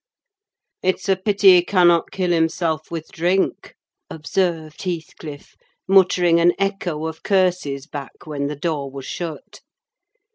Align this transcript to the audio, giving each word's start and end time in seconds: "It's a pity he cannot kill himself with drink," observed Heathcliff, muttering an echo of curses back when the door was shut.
"It's 0.81 1.07
a 1.09 1.15
pity 1.15 1.57
he 1.57 1.61
cannot 1.63 2.09
kill 2.09 2.31
himself 2.31 2.89
with 2.89 3.09
drink," 3.11 3.75
observed 4.09 4.81
Heathcliff, 4.81 5.53
muttering 5.87 6.39
an 6.39 6.53
echo 6.57 7.05
of 7.05 7.21
curses 7.21 7.85
back 7.85 8.25
when 8.25 8.47
the 8.47 8.55
door 8.55 8.89
was 8.89 9.05
shut. 9.05 9.61